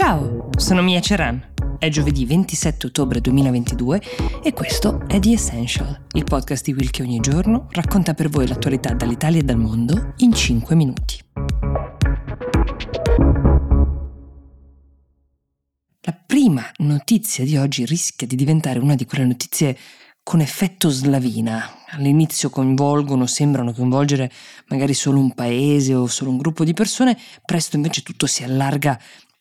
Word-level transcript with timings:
Ciao, 0.00 0.50
sono 0.56 0.80
Mia 0.80 1.00
Ceran. 1.00 1.54
È 1.76 1.88
giovedì 1.88 2.24
27 2.24 2.86
ottobre 2.86 3.20
2022 3.20 4.00
e 4.44 4.52
questo 4.52 5.02
è 5.08 5.18
The 5.18 5.32
Essential, 5.32 6.06
il 6.12 6.22
podcast 6.22 6.64
di 6.66 6.72
Will 6.72 6.88
che 6.90 7.02
ogni 7.02 7.18
giorno 7.18 7.66
racconta 7.72 8.14
per 8.14 8.28
voi 8.28 8.46
l'attualità 8.46 8.94
dall'Italia 8.94 9.40
e 9.40 9.42
dal 9.42 9.58
mondo 9.58 10.14
in 10.18 10.32
5 10.32 10.76
minuti. 10.76 11.18
La 16.02 16.16
prima 16.24 16.70
notizia 16.76 17.42
di 17.42 17.56
oggi 17.56 17.84
rischia 17.84 18.28
di 18.28 18.36
diventare 18.36 18.78
una 18.78 18.94
di 18.94 19.04
quelle 19.04 19.24
notizie 19.24 19.76
con 20.22 20.40
effetto 20.40 20.90
slavina. 20.90 21.86
All'inizio 21.88 22.50
coinvolgono, 22.50 23.26
sembrano 23.26 23.72
coinvolgere 23.72 24.30
magari 24.68 24.94
solo 24.94 25.18
un 25.18 25.34
paese 25.34 25.92
o 25.94 26.06
solo 26.06 26.30
un 26.30 26.36
gruppo 26.36 26.62
di 26.62 26.72
persone, 26.72 27.18
presto 27.44 27.74
invece 27.74 28.02
tutto 28.02 28.28
si 28.28 28.44
allarga 28.44 28.96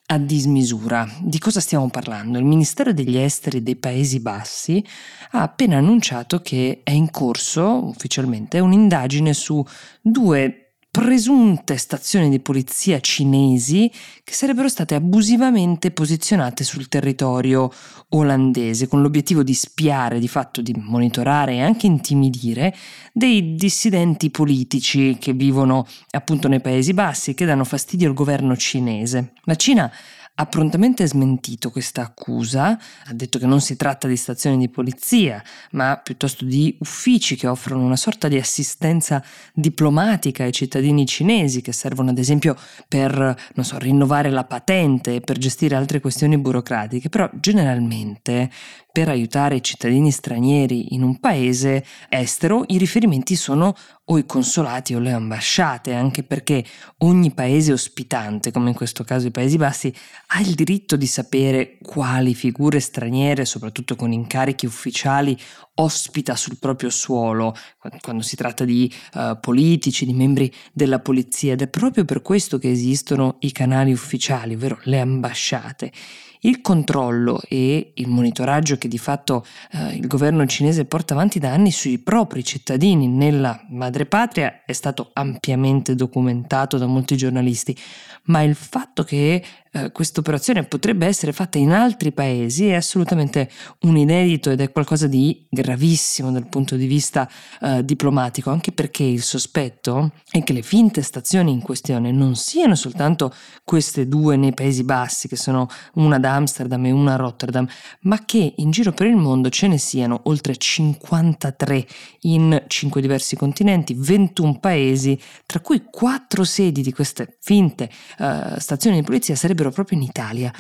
a 0.10 0.18
dismisura. 0.18 1.08
Di 1.20 1.38
cosa 1.38 1.60
stiamo 1.60 1.90
parlando? 1.90 2.38
Il 2.38 2.46
Ministero 2.46 2.94
degli 2.94 3.18
Esteri 3.18 3.62
dei 3.62 3.76
Paesi 3.76 4.22
Bassi 4.22 4.84
ha 5.32 5.42
appena 5.42 5.78
annunciato 5.78 6.42
che 6.42 6.82
è 6.84 6.92
in 6.92 7.12
corso 7.12 7.86
ufficialmente 7.88 8.60
un'indagine 8.60 9.34
su 9.34 9.64
due 10.02 10.67
presunte 11.00 11.78
stazioni 11.78 12.28
di 12.28 12.40
polizia 12.40 13.00
cinesi 13.00 13.88
che 14.24 14.34
sarebbero 14.34 14.68
state 14.68 14.96
abusivamente 14.96 15.92
posizionate 15.92 16.64
sul 16.64 16.88
territorio 16.88 17.72
olandese 18.10 18.88
con 18.88 19.04
l'obiettivo 19.04 19.44
di 19.44 19.54
spiare, 19.54 20.18
di 20.18 20.28
fatto 20.28 20.60
di 20.60 20.74
monitorare 20.76 21.54
e 21.54 21.62
anche 21.62 21.86
intimidire 21.86 22.76
dei 23.14 23.54
dissidenti 23.54 24.32
politici 24.32 25.18
che 25.20 25.34
vivono 25.34 25.86
appunto 26.10 26.48
nei 26.48 26.62
Paesi 26.62 26.96
Bassi 26.96 27.30
e 27.30 27.34
che 27.36 27.46
danno 27.46 27.64
fastidio 27.64 28.08
al 28.08 28.16
governo 28.16 28.58
cinese. 28.58 29.34
La 29.44 29.56
Cina 29.56 29.92
ha 30.40 30.46
prontamente 30.46 31.08
smentito 31.08 31.72
questa 31.72 32.04
accusa, 32.04 32.78
ha 33.06 33.14
detto 33.14 33.40
che 33.40 33.48
non 33.48 33.60
si 33.60 33.76
tratta 33.76 34.08
di 34.08 34.16
stazioni 34.16 34.58
di 34.58 34.70
polizia, 34.70 35.42
ma 35.72 36.00
piuttosto 36.02 36.46
di 36.46 36.76
uffici 36.80 37.36
che 37.36 37.48
offrono 37.48 37.84
una 37.84 37.96
sorta 37.96 38.28
di 38.28 38.38
assistenza 38.38 39.24
diplomatica 39.52 40.44
ai 40.44 40.52
cittadini 40.52 41.08
cinesi 41.08 41.62
che 41.62 41.72
servono 41.72 42.12
ad 42.12 42.20
esempio 42.20 42.56
per, 42.88 43.14
non 43.56 43.66
so, 43.66 43.80
rinnovare 43.80 44.30
la 44.30 44.44
patente, 44.44 45.22
per 45.22 45.40
gestire 45.40 45.76
altre 45.76 46.00
questioni 46.00 46.38
burocratiche, 46.38 47.10
però 47.10 47.28
generalmente 47.34 48.52
per 48.92 49.10
aiutare 49.10 49.56
i 49.56 49.64
cittadini 49.64 50.12
stranieri 50.12 50.94
in 50.94 51.04
un 51.04 51.20
paese 51.20 51.84
estero 52.10 52.64
i 52.68 52.78
riferimenti 52.78 53.36
sono 53.36 53.76
o 54.10 54.18
i 54.18 54.26
consolati 54.26 54.94
o 54.94 55.00
le 55.00 55.12
ambasciate, 55.12 55.94
anche 55.94 56.24
perché 56.24 56.64
ogni 57.00 57.32
paese 57.34 57.74
ospitante, 57.74 58.52
come 58.52 58.70
in 58.70 58.76
questo 58.76 59.04
caso 59.04 59.28
i 59.28 59.32
Paesi 59.32 59.58
Bassi, 59.58 59.94
ha 60.28 60.40
il 60.40 60.54
diritto 60.54 60.96
di 60.96 61.08
sapere 61.08 61.78
quali 61.82 62.34
figure 62.34 62.80
straniere, 62.80 63.44
soprattutto 63.44 63.96
con 63.96 64.14
incarichi 64.14 64.66
ufficiali, 64.66 65.38
ospita 65.76 66.36
sul 66.36 66.58
proprio 66.58 66.90
suolo 66.90 67.56
quando 68.02 68.24
si 68.24 68.36
tratta 68.36 68.64
di 68.64 68.92
uh, 69.14 69.38
politici, 69.40 70.06
di 70.06 70.14
membri 70.14 70.52
della 70.72 71.00
polizia 71.00 71.54
ed 71.54 71.62
è 71.62 71.68
proprio 71.68 72.06
per 72.06 72.22
questo 72.22 72.58
che 72.58 72.72
esistono 72.72 73.36
i 73.40 73.52
canali 73.52 73.92
ufficiali, 73.92 74.54
ovvero 74.56 74.80
le 74.84 75.00
ambasciate. 75.00 75.92
Il 76.42 76.62
controllo 76.62 77.42
e 77.48 77.92
il 77.96 78.08
monitoraggio 78.08 78.78
che 78.78 78.88
di 78.88 78.98
fatto 78.98 79.46
eh, 79.72 79.96
il 79.96 80.08
governo 80.08 80.46
cinese 80.46 80.86
porta 80.86 81.14
avanti 81.14 81.40
da 81.40 81.52
anni 81.52 81.72
sui 81.72 81.98
propri 81.98 82.44
cittadini 82.44 83.08
nella 83.08 83.64
madrepatria 83.70 84.62
è 84.66 84.74
stato 84.74 85.10
ampiamente 85.14 85.96
documentato 85.96 86.78
da 86.78 86.86
molti 86.86 87.18
giornalisti, 87.18 87.76
ma 88.24 88.42
il 88.42 88.56
fatto 88.56 89.04
che 89.04 89.44
eh, 89.72 89.92
questa 89.92 90.20
operazione 90.20 90.64
potrebbe 90.64 91.06
essere 91.06 91.32
fatta 91.32 91.58
in 91.58 91.72
altri 91.72 92.12
paesi 92.12 92.68
è 92.68 92.76
assolutamente 92.76 93.50
un 93.82 93.98
inedito 93.98 94.50
ed 94.50 94.62
è 94.62 94.72
qualcosa 94.72 95.08
di 95.08 95.46
gravissimo 95.50 96.32
dal 96.32 96.48
punto 96.48 96.76
di 96.76 96.86
vista 96.86 97.30
eh, 97.62 97.84
diplomatico, 97.84 98.50
anche 98.50 98.72
perché 98.72 99.04
il 99.04 99.22
sospetto 99.22 100.12
è 100.30 100.44
che 100.44 100.54
le 100.54 100.62
finte 100.62 101.02
stazioni 101.02 101.52
in 101.52 101.62
questione 101.62 102.12
non 102.12 102.36
siano 102.36 102.76
soltanto 102.76 103.34
queste 103.64 104.08
due 104.08 104.36
nei 104.36 104.54
Paesi 104.54 104.84
Bassi, 104.84 105.28
che 105.28 105.36
sono 105.36 105.68
una 105.96 106.20
da 106.20 106.36
Amsterdam 106.36 106.86
e 106.86 106.92
una 106.92 107.14
a 107.14 107.18
Rotterdam, 107.18 107.68
ma 108.02 108.24
che 108.26 108.54
in 108.58 108.72
giro 108.72 108.92
per 108.92 109.08
il 109.08 109.16
mondo 109.16 109.50
ce 109.50 109.68
ne 109.68 109.78
siano 109.78 110.22
oltre 110.26 110.56
53 110.56 111.86
in 112.22 112.64
5 112.68 113.02
diversi 113.02 113.36
continenti, 113.36 113.94
21 113.94 114.60
paesi, 114.60 115.20
tra 115.46 115.60
cui 115.60 115.84
4 115.90 116.44
sedi 116.44 116.82
di 116.82 116.94
queste 116.94 117.38
finte 117.42 117.90
uh, 118.20 118.58
stazioni 118.60 118.98
di 118.98 119.04
polizia 119.04 119.36
sarebbero 119.36 119.67
proprio 119.72 119.98
in 119.98 120.04
Italia. 120.04 120.52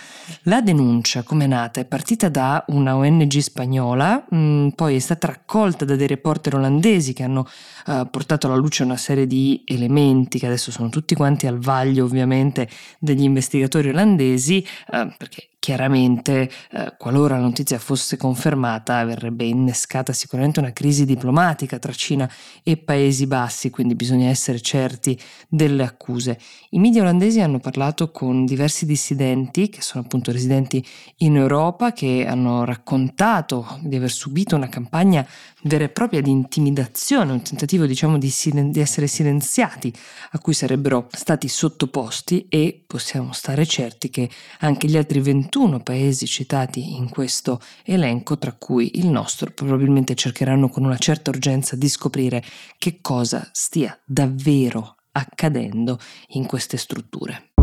La 0.43 0.61
denuncia, 0.61 1.23
come 1.23 1.45
è 1.45 1.47
nata, 1.47 1.79
è 1.79 1.85
partita 1.85 2.29
da 2.29 2.63
una 2.67 2.95
ONG 2.95 3.37
spagnola, 3.37 4.25
mh, 4.29 4.37
mm, 4.37 4.67
poi 4.69 4.95
è 4.95 4.99
stata 4.99 5.27
raccolta 5.27 5.85
da 5.85 5.95
dei 5.95 6.07
reporter 6.07 6.55
olandesi 6.55 7.13
che 7.13 7.23
hanno 7.23 7.47
uh, 7.87 8.09
portato 8.09 8.47
alla 8.47 8.55
luce 8.55 8.83
una 8.83 8.97
serie 8.97 9.27
di 9.27 9.63
elementi 9.65 10.39
che 10.39 10.45
adesso 10.45 10.71
sono 10.71 10.89
tutti 10.89 11.15
quanti 11.15 11.47
al 11.47 11.59
vaglio 11.59 12.05
ovviamente 12.05 12.69
degli 12.99 13.23
investigatori 13.23 13.89
olandesi, 13.89 14.65
uh, 14.91 15.11
perché 15.17 15.49
Chiaramente, 15.67 16.49
eh, 16.71 16.93
qualora 16.97 17.35
la 17.35 17.41
notizia 17.41 17.77
fosse 17.77 18.15
confermata, 18.15 19.03
verrebbe 19.03 19.43
innescata 19.43 20.13
sicuramente 20.13 20.61
una 20.61 20.71
crisi 20.71 21.03
diplomatica 21.03 21.77
tra 21.77 21.91
Cina 21.91 22.31
e 22.63 22.77
Paesi 22.77 23.27
Bassi, 23.27 23.69
quindi 23.69 23.93
bisogna 23.93 24.29
essere 24.29 24.61
certi 24.61 25.19
delle 25.49 25.83
accuse. 25.83 26.39
I 26.69 26.79
media 26.79 27.01
olandesi 27.01 27.41
hanno 27.41 27.59
parlato 27.59 28.11
con 28.11 28.45
diversi 28.45 28.85
dissidenti, 28.85 29.67
che 29.67 29.81
sono 29.81 30.05
appunto 30.05 30.31
residenti 30.31 30.81
in 31.17 31.35
Europa, 31.35 31.91
che 31.91 32.25
hanno 32.25 32.63
raccontato 32.63 33.77
di 33.81 33.97
aver 33.97 34.09
subito 34.09 34.55
una 34.55 34.69
campagna 34.69 35.27
vera 35.63 35.83
e 35.83 35.89
propria 35.89 36.21
di 36.21 36.29
intimidazione, 36.29 37.33
un 37.33 37.41
tentativo 37.41 37.85
diciamo 37.85 38.17
di, 38.17 38.29
silen- 38.29 38.71
di 38.71 38.79
essere 38.79 39.07
silenziati, 39.07 39.93
a 40.31 40.39
cui 40.39 40.53
sarebbero 40.53 41.09
stati 41.11 41.49
sottoposti 41.49 42.45
e 42.47 42.85
possiamo 42.87 43.33
stare 43.33 43.65
certi 43.65 44.09
che 44.09 44.29
anche 44.59 44.87
gli 44.87 44.95
altri 44.95 45.19
21 45.19 45.56
21 45.57 45.79
paesi 45.79 46.27
citati 46.27 46.95
in 46.95 47.09
questo 47.09 47.59
elenco, 47.83 48.37
tra 48.37 48.53
cui 48.53 48.99
il 48.99 49.07
nostro, 49.07 49.49
probabilmente 49.49 50.13
cercheranno 50.13 50.69
con 50.69 50.83
una 50.85 50.99
certa 50.99 51.31
urgenza 51.31 51.75
di 51.75 51.89
scoprire 51.89 52.43
che 52.77 52.99
cosa 53.01 53.49
stia 53.51 53.99
davvero 54.05 54.97
accadendo 55.13 55.97
in 56.33 56.45
queste 56.45 56.77
strutture. 56.77 57.56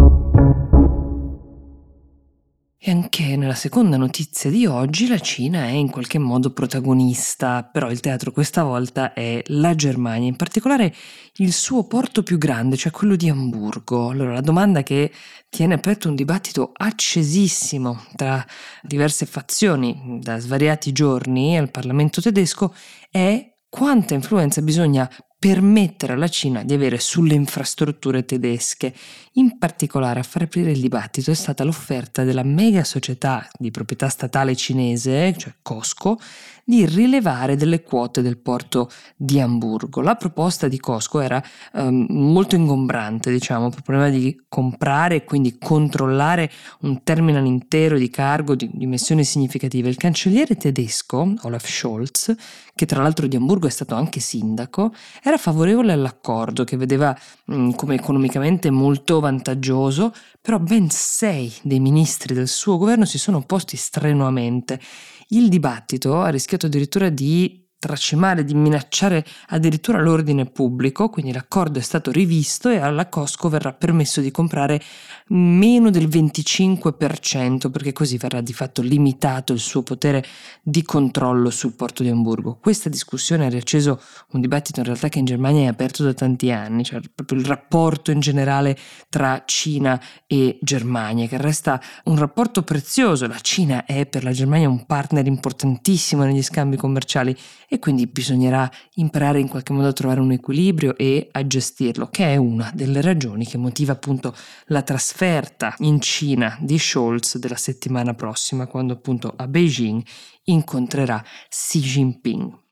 E 2.87 2.91
anche 2.91 3.35
nella 3.37 3.55
seconda 3.55 3.97
notizia 3.97 4.51
di 4.51 4.67
oggi 4.67 5.07
la 5.07 5.19
Cina 5.19 5.65
è 5.65 5.71
in 5.71 5.89
qualche 5.89 6.19
modo 6.19 6.53
protagonista, 6.53 7.63
però 7.65 7.91
il 7.91 8.01
teatro 8.01 8.31
questa 8.31 8.63
volta 8.63 9.15
è 9.15 9.43
la 9.47 9.75
Germania, 9.75 10.29
in 10.29 10.37
particolare 10.37 10.95
il 11.37 11.55
suo 11.55 11.87
porto 11.87 12.23
più 12.23 12.37
grande, 12.37 12.77
cioè 12.77 12.93
quello 12.93 13.17
di 13.17 13.31
Amburgo. 13.31 14.11
Allora 14.11 14.35
la 14.35 14.43
domanda 14.43 14.83
che 14.83 15.11
tiene 15.49 15.73
aperto 15.73 16.11
un 16.11 16.15
dibattito 16.15 16.73
accesissimo 16.75 18.05
tra 18.17 18.45
diverse 18.83 19.25
fazioni 19.25 20.19
da 20.21 20.39
svariati 20.39 20.93
giorni 20.93 21.57
al 21.57 21.71
Parlamento 21.71 22.21
tedesco 22.21 22.75
è 23.11 23.51
quanta 23.67 24.13
influenza 24.13 24.61
bisogna 24.61 25.11
permettere 25.45 26.15
alla 26.15 26.29
Cina 26.29 26.65
di 26.65 26.73
avere 26.73 26.99
sulle 26.99 27.35
infrastrutture 27.35 28.25
tedesche. 28.25 28.95
In 29.33 29.59
particolare 29.59 30.21
a 30.21 30.23
far 30.23 30.43
aprire 30.43 30.71
il 30.71 30.81
dibattito 30.81 31.31
è 31.31 31.35
stata 31.35 31.65
l'offerta 31.65 32.25
della 32.25 32.43
mega 32.43 32.83
società 32.83 33.47
di 33.59 33.71
proprietà 33.71 34.09
statale 34.09 34.57
cinese, 34.57 35.35
cioè 35.37 35.53
Costco, 35.61 36.19
di 36.65 36.87
rilevare 36.87 37.57
delle 37.57 37.83
quote 37.83 38.23
del 38.23 38.39
porto 38.39 38.91
di 39.17 39.39
Amburgo. 39.39 40.01
La 40.01 40.15
proposta 40.15 40.67
di 40.67 40.79
Costco 40.79 41.21
era 41.21 41.43
um, 41.75 42.07
molto 42.09 42.57
ingombrante, 42.57 43.31
diciamo, 43.31 43.67
il 43.67 43.83
problema 43.83 44.09
di 44.09 44.45
comprare 44.49 45.17
e 45.17 45.25
quindi 45.25 45.59
controllare 45.59 46.51
un 46.81 47.03
terminal 47.03 47.45
intero 47.45 47.99
di 47.99 48.09
cargo 48.09 48.55
di 48.55 48.71
dimensioni 48.73 49.25
significative. 49.25 49.91
Il 49.91 49.97
cancelliere 49.97 50.57
tedesco, 50.57 51.35
Olaf 51.43 51.69
Scholz, 51.69 52.35
che 52.75 52.87
tra 52.87 53.03
l'altro 53.03 53.27
di 53.27 53.37
Amburgo 53.37 53.67
è 53.67 53.71
stato 53.71 53.95
anche 53.95 54.21
sindaco, 54.21 54.95
era 55.35 55.39
favorevole 55.39 55.93
all'accordo 55.93 56.65
che 56.65 56.77
vedeva 56.77 57.17
mh, 57.47 57.71
come 57.71 57.97
economicamente 57.97 58.71
molto 58.71 59.21
vantaggioso, 59.21 60.13
però 60.41 60.59
ben 60.59 60.89
sei 60.91 61.53
dei 61.63 61.81
ministri 61.81 62.35
del 62.35 62.49
suo 62.49 62.79
governo 62.79 63.05
si 63.05 63.19
sono 63.19 63.39
opposti 63.39 63.77
strenuamente. 63.77 64.81
Il 65.29 65.49
dibattito 65.49 66.21
ha 66.21 66.29
rischiato 66.29 66.67
addirittura 66.67 67.09
di 67.09 67.64
tracimare, 67.85 68.45
di 68.45 68.55
minacciare 68.55 69.23
addirittura 69.49 70.01
l'ordine 70.01 70.47
pubblico, 70.47 71.11
quindi 71.11 71.33
l'accordo 71.33 71.79
è 71.79 71.83
stato 71.83 72.11
rivisto 72.11 72.71
e 72.71 72.79
alla 72.79 73.11
Costco 73.11 73.51
verrà 73.51 73.75
permesso 73.75 74.23
di 74.23 74.31
comprare 74.31 74.81
meno 75.29 75.91
del 75.91 76.09
25% 76.09 77.71
perché 77.71 77.93
così 77.93 78.17
verrà 78.17 78.41
di 78.41 78.55
fatto 78.55 78.81
limitato 78.81 79.53
il 79.53 79.59
suo 79.59 79.83
potere 79.83 80.25
di 80.63 80.83
controllo 80.83 81.51
sul 81.51 81.75
porto 81.75 82.03
di 82.03 82.09
Hamburgo. 82.09 82.57
Questa 82.59 82.89
discussione 82.89 83.45
ha 83.45 83.51
riacceso 83.51 84.01
un 84.33 84.41
dibattito 84.41 84.81
in 84.81 84.87
realtà 84.87 85.09
che 85.09 85.19
in 85.19 85.27
Germania 85.27 85.65
è 85.65 85.67
aperto 85.67 86.05
da 86.05 86.15
tanti 86.15 86.51
anni, 86.51 86.85
cioè 86.85 87.01
proprio 87.15 87.39
il 87.39 87.45
rapporto 87.45 88.11
in 88.11 88.21
generale 88.21 88.79
tra 89.11 89.43
Cina 89.45 90.01
e 90.27 90.59
Germania, 90.63 91.27
che 91.27 91.37
resta 91.37 91.79
un 92.05 92.17
rapporto 92.17 92.63
prezioso. 92.63 93.27
La 93.27 93.41
Cina 93.41 93.85
è 93.85 94.07
per 94.07 94.25
la 94.25 94.33
Germania 94.33 94.71
un 94.71 94.87
partner 94.87 95.27
importantissimo 95.27 96.25
negli 96.25 96.43
scambi 96.43 96.77
commerciali 96.77 97.37
e 97.75 97.81
quindi 97.81 98.07
bisognerà 98.07 98.71
imparare 98.95 99.41
in 99.41 99.49
qualche 99.49 99.73
modo 99.73 99.89
a 99.89 99.93
trovare 99.93 100.21
un 100.21 100.31
equilibrio 100.31 100.97
e 100.97 101.29
a 101.33 101.45
gestirlo, 101.45 102.07
che 102.09 102.33
è 102.33 102.37
una 102.37 102.71
delle 102.73 103.01
ragioni 103.01 103.45
che 103.45 103.59
motiva 103.59 103.93
appunto 103.93 104.33
la 104.67 104.83
trasferta 104.83 105.75
in 105.79 106.01
Cina 106.01 106.57
di 106.61 106.79
Scholz 106.79 107.39
della 107.39 107.57
settimana 107.57 108.15
prossima, 108.15 108.69
quando 108.69 108.93
appunto 108.93 109.35
a 109.37 109.49
Beijing 109.49 110.05
incontrerà 110.45 111.21
Xi 111.49 111.81
Jinping. 111.81 112.64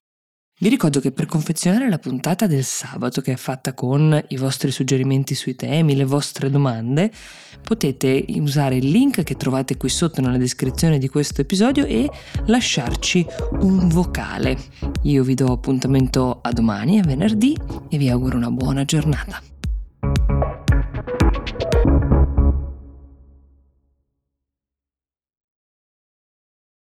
Vi 0.63 0.69
ricordo 0.69 1.01
che 1.01 1.11
per 1.11 1.27
confezionare 1.27 1.89
la 1.89 1.99
puntata 1.99 2.47
del 2.47 2.63
sabato, 2.63 3.21
che 3.21 3.33
è 3.33 3.37
fatta 3.37 3.75
con 3.75 4.25
i 4.29 4.37
vostri 4.37 4.71
suggerimenti 4.71 5.35
sui 5.35 5.57
temi, 5.57 5.97
le 5.97 6.05
vostre 6.05 6.51
domande, 6.51 7.11
potete 7.65 8.25
usare 8.37 8.77
il 8.77 8.89
link 8.89 9.25
che 9.25 9.35
trovate 9.35 9.77
qui 9.77 9.89
sotto 9.89 10.21
nella 10.21 10.37
descrizione 10.39 10.99
di 10.99 11.09
questo 11.09 11.41
episodio 11.41 11.85
e 11.85 12.09
lasciarci 12.47 13.27
un 13.63 13.89
vocale. 13.89 14.57
Io 15.03 15.25
vi 15.25 15.35
do 15.35 15.51
appuntamento 15.51 16.39
a 16.41 16.53
domani, 16.53 17.01
a 17.01 17.03
venerdì, 17.03 17.59
e 17.91 17.99
vi 17.99 18.09
auguro 18.09 18.37
una 18.37 18.53
buona 18.53 18.85
giornata. 18.85 19.52